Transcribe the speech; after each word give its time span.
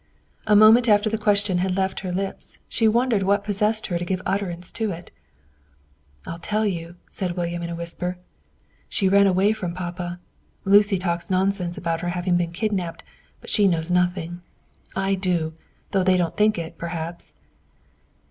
A 0.47 0.55
moment 0.55 0.89
after 0.89 1.11
the 1.11 1.17
question 1.19 1.59
had 1.59 1.75
left 1.77 1.99
her 1.99 2.11
lips, 2.11 2.57
she 2.67 2.87
wondered 2.87 3.21
what 3.21 3.43
possessed 3.43 3.85
her 3.85 3.99
to 3.99 4.03
give 4.03 4.19
utterance 4.25 4.71
to 4.71 4.89
it. 4.89 5.11
"I'll 6.25 6.39
tell 6.39 6.65
you," 6.65 6.95
said 7.11 7.37
William 7.37 7.61
in 7.61 7.69
a 7.69 7.75
whisper. 7.75 8.17
"She 8.89 9.07
ran 9.07 9.27
away 9.27 9.53
from 9.53 9.75
papa. 9.75 10.19
Lucy 10.65 10.97
talks 10.97 11.29
nonsense 11.29 11.77
about 11.77 12.01
her 12.01 12.09
having 12.09 12.35
been 12.35 12.51
kidnapped, 12.51 13.03
but 13.41 13.51
she 13.51 13.67
knows 13.67 13.91
nothing. 13.91 14.41
I 14.95 15.13
do, 15.13 15.53
though 15.91 16.03
they 16.03 16.17
don't 16.17 16.35
think 16.35 16.57
it, 16.57 16.79
perhaps." 16.79 17.35